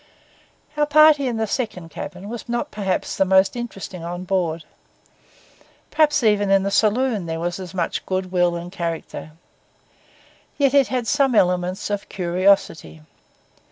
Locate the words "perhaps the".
2.71-3.23